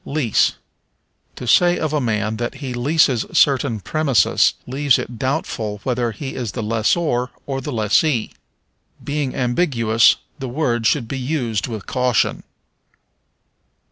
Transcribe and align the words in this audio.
Lease. 0.03 0.53
To 1.35 1.45
say 1.45 1.77
of 1.77 1.93
a 1.93 2.01
man 2.01 2.37
that 2.37 2.55
he 2.55 2.73
leases 2.73 3.23
certain 3.33 3.79
premises 3.79 4.55
leaves 4.65 4.97
it 4.97 5.19
doubtful 5.19 5.79
whether 5.83 6.09
he 6.11 6.33
is 6.33 6.55
lessor 6.57 7.29
or 7.45 7.59
lessee. 7.61 8.31
Being 9.03 9.35
ambiguous, 9.35 10.15
the 10.39 10.49
word 10.49 10.87
should 10.87 11.07
be 11.07 11.19
used 11.19 11.67
with 11.67 11.85
caution. 11.85 12.41